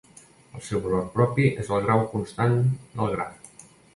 El 0.59 0.63
seu 0.67 0.79
valor 0.85 1.03
propi 1.17 1.45
és 1.65 1.69
el 1.77 1.85
grau 1.85 2.01
constant 2.15 2.57
del 2.95 3.13
graf. 3.15 3.63